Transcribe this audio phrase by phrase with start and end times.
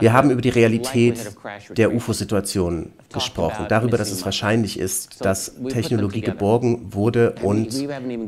[0.00, 1.32] Wir haben über die Realität
[1.76, 7.68] der UFO-Situation gesprochen, darüber, dass es wahrscheinlich ist, dass Technologie geborgen wurde und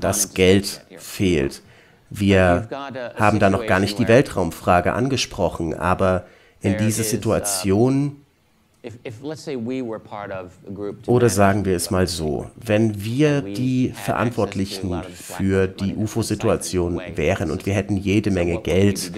[0.00, 1.62] das Geld fehlt.
[2.10, 2.68] Wir
[3.16, 6.26] haben da noch gar nicht die Weltraumfrage angesprochen, aber
[6.60, 8.25] in dieser Situation
[11.06, 17.66] oder sagen wir es mal so, wenn wir die Verantwortlichen für die UFO-Situation wären und
[17.66, 19.12] wir hätten jede Menge Geld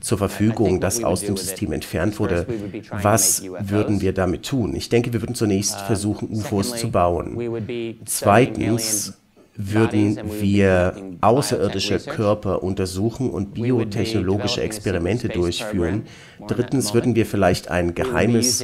[0.00, 2.46] zur Verfügung, das aus dem System entfernt wurde,
[2.90, 4.74] was würden wir damit tun?
[4.74, 7.98] Ich denke, wir würden zunächst versuchen, UFOs zu bauen.
[8.04, 9.14] Zweitens
[9.58, 16.04] würden wir außerirdische Körper untersuchen und biotechnologische Experimente durchführen.
[16.46, 18.62] Drittens würden wir vielleicht ein geheimes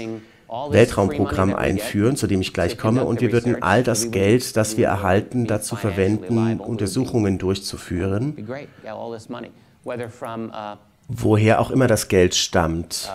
[0.49, 4.89] Weltraumprogramm einführen, zu dem ich gleich komme, und wir würden all das Geld, das wir
[4.89, 8.37] erhalten, dazu verwenden, Untersuchungen durchzuführen,
[11.09, 13.11] woher auch immer das Geld stammt.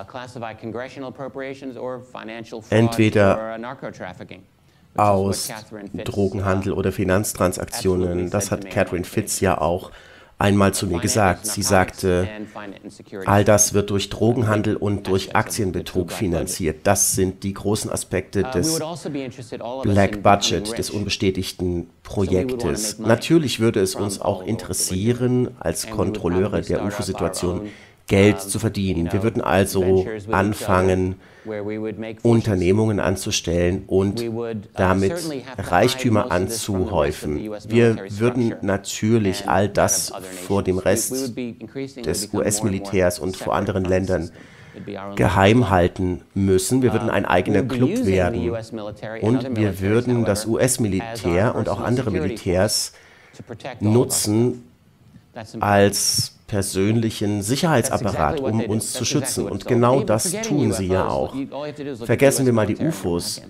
[2.70, 3.58] Entweder
[4.96, 5.52] aus
[6.04, 8.30] Drogenhandel oder Finanztransaktionen.
[8.30, 9.92] Das hat Catherine Fitz ja auch
[10.40, 11.46] einmal zu mir gesagt.
[11.46, 12.28] Sie sagte,
[13.26, 16.80] all das wird durch Drogenhandel und durch Aktienbetrug finanziert.
[16.88, 19.10] Das sind die großen Aspekte uh, des also
[19.84, 22.98] Black Budget, des unbestätigten Projektes.
[23.00, 27.70] Natürlich würde es uns auch interessieren, als Kontrolleure der UFO-Situation
[28.10, 29.14] Geld zu verdienen.
[29.14, 31.16] Wir würden also anfangen,
[32.24, 34.26] Unternehmungen anzustellen und
[34.74, 35.14] damit
[35.58, 37.50] Reichtümer anzuhäufen.
[37.68, 40.12] Wir würden natürlich all das
[40.48, 41.38] vor dem Rest
[42.06, 44.32] des US-Militärs und vor anderen Ländern
[45.16, 46.82] geheim halten müssen.
[46.82, 48.52] Wir würden ein eigener Club werden.
[49.22, 52.94] Und wir würden das US-Militär und auch andere Militärs
[53.80, 54.64] nutzen
[55.60, 59.48] als persönlichen Sicherheitsapparat, um uns zu schützen.
[59.48, 61.34] Und genau das tun sie ja auch.
[62.04, 63.42] Vergessen wir mal die UFOs.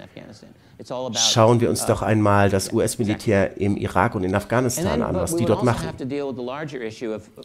[1.13, 5.45] Schauen wir uns doch einmal das US-Militär im Irak und in Afghanistan an, was die
[5.45, 5.89] dort machen.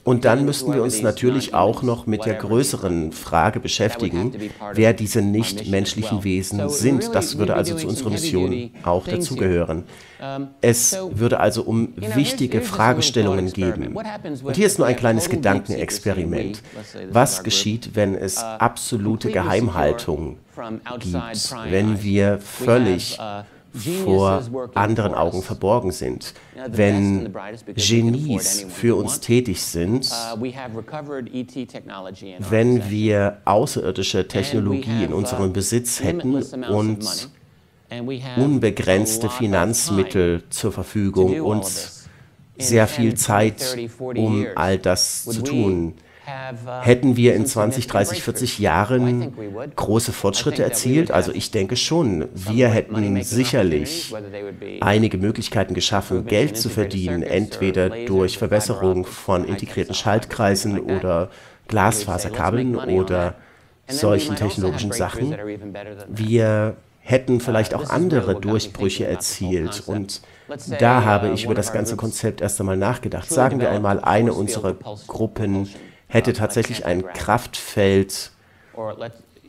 [0.04, 4.34] Und dann müssten wir uns natürlich auch noch mit der größeren Frage beschäftigen,
[4.72, 7.14] wer diese nichtmenschlichen Wesen sind.
[7.14, 9.84] Das würde also zu unserer Mission auch dazugehören.
[10.60, 13.97] Es würde also um wichtige Fragestellungen geben.
[14.42, 16.62] Und hier ist nur ein kleines Gedankenexperiment.
[17.10, 20.38] Was geschieht, wenn es uh, absolute Geheimhaltung
[21.00, 23.42] gibt, wenn wir völlig uh,
[24.04, 24.42] vor
[24.75, 26.34] anderen Augen verborgen sind,
[26.69, 27.34] wenn
[27.75, 30.54] Genies für uns tätig sind, uh, e
[32.38, 37.31] wenn wir außerirdische Technologie in unserem Besitz hätten und
[38.37, 41.66] unbegrenzte Finanzmittel zur Verfügung und
[42.59, 45.94] sehr viel Zeit, um all das zu tun.
[46.82, 49.34] Hätten wir in 20, 30, 40 Jahren
[49.76, 51.10] große Fortschritte erzielt?
[51.10, 52.28] Also ich denke schon.
[52.34, 54.14] Wir hätten sicherlich
[54.80, 61.30] einige Möglichkeiten geschaffen, Geld zu verdienen, entweder durch Verbesserung von integrierten Schaltkreisen oder
[61.68, 63.34] Glasfaserkabeln oder
[63.86, 65.36] solchen technologischen Sachen.
[66.08, 69.82] Wir hätten vielleicht auch andere Durchbrüche erzielt.
[69.86, 70.22] Und
[70.80, 73.28] da habe ich über das ganze Konzept erst einmal nachgedacht.
[73.28, 74.74] Sagen wir einmal, eine unserer
[75.06, 75.68] Gruppen
[76.14, 78.30] hätte tatsächlich ein Kraftfeld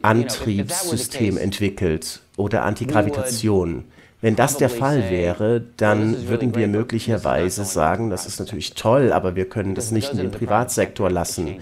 [0.01, 3.85] Antriebssystem entwickelt oder Antigravitation.
[4.21, 9.35] Wenn das der Fall wäre, dann würden wir möglicherweise sagen, das ist natürlich toll, aber
[9.35, 11.57] wir können das nicht in den Privatsektor lassen.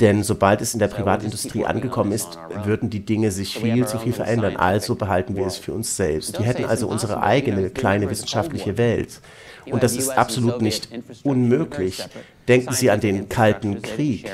[0.00, 4.12] Denn sobald es in der Privatindustrie angekommen ist, würden die Dinge sich viel zu viel
[4.12, 4.56] verändern.
[4.56, 6.38] Also behalten wir es für uns selbst.
[6.38, 9.20] Wir hätten also unsere eigene kleine wissenschaftliche Welt.
[9.66, 10.88] Und das ist absolut nicht
[11.24, 12.04] unmöglich.
[12.48, 14.30] Denken Sie an den Kalten Krieg.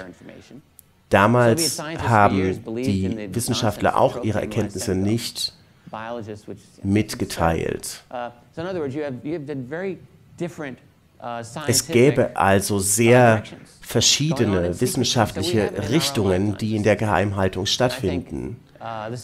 [1.08, 5.54] Damals haben die Wissenschaftler auch ihre Erkenntnisse nicht
[6.82, 8.02] mitgeteilt.
[11.22, 13.44] Uh, uh, es gäbe also sehr
[13.80, 18.56] verschiedene wissenschaftliche Richtungen, die in der Geheimhaltung stattfinden.
[18.80, 19.14] Uh,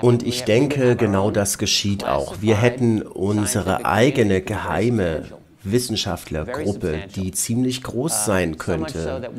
[0.00, 2.40] Und ich denke, genau das geschieht auch.
[2.40, 5.22] Wir hätten unsere eigene geheime
[5.62, 9.30] Wissenschaftlergruppe, die ziemlich groß sein könnte.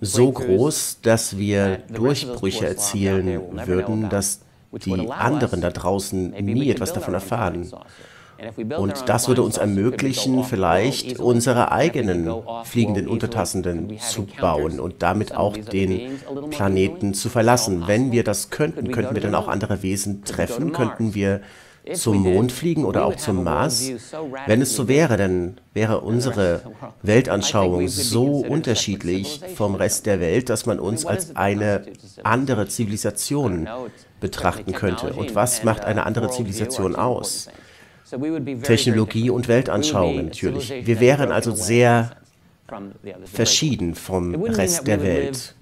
[0.00, 4.40] So groß, dass wir Durchbrüche erzielen würden, dass
[4.84, 7.72] die anderen da draußen nie etwas davon erfahren.
[8.78, 12.30] Und das würde uns ermöglichen, vielleicht unsere eigenen
[12.64, 16.18] fliegenden Untertassenden zu bauen und damit auch den
[16.50, 17.84] Planeten zu verlassen.
[17.86, 21.40] Wenn wir das könnten, könnten wir dann auch andere Wesen treffen, könnten wir
[21.94, 23.92] zum Mond fliegen oder auch zum Mars?
[24.46, 26.62] Wenn es so wäre, dann wäre unsere
[27.02, 31.86] Weltanschauung so unterschiedlich vom Rest der Welt, dass man uns als eine
[32.24, 33.68] andere Zivilisation
[34.20, 35.12] betrachten könnte.
[35.12, 37.48] Und was macht eine andere Zivilisation aus?
[38.62, 40.72] Technologie und Weltanschauung natürlich.
[40.86, 42.10] Wir wären also sehr
[43.24, 45.54] verschieden vom Rest der Welt.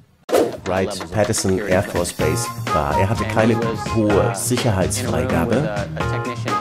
[0.67, 2.99] Wright-Patterson Air Force Base war.
[2.99, 3.57] Er hatte keine
[3.95, 5.87] hohe Sicherheitsfreigabe,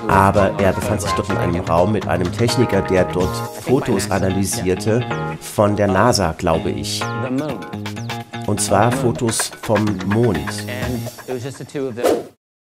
[0.07, 5.05] aber er befand sich dort in einem Raum mit einem Techniker, der dort Fotos analysierte
[5.39, 7.01] von der NASA, glaube ich.
[8.45, 10.65] Und zwar Fotos vom Mond.